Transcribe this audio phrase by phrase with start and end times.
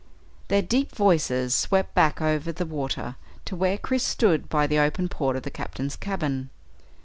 [0.47, 5.09] Their deep voices swept back over the water to where Chris stood by the open
[5.09, 6.49] port of the Captain's cabin.